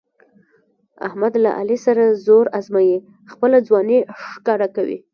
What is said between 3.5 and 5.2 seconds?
ځواني ښکاره کوي.